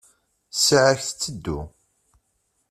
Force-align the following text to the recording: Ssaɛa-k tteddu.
Ssaɛa-k 0.55 0.99
tteddu. 1.05 1.59